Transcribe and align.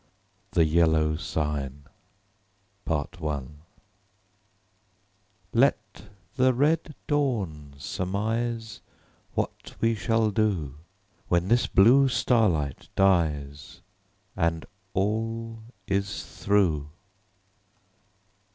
THE 0.53 0.65
YELLOW 0.65 1.15
SIGN 1.17 1.83
"Let 2.87 3.13
the 6.37 6.53
red 6.55 6.95
dawn 7.05 7.75
surmise 7.77 8.81
What 9.35 9.75
we 9.79 9.93
shall 9.93 10.31
do, 10.31 10.77
When 11.27 11.49
this 11.49 11.67
blue 11.67 12.07
starlight 12.09 12.89
dies 12.95 13.81
And 14.35 14.65
all 14.95 15.61
is 15.85 16.23
through." 16.25 16.89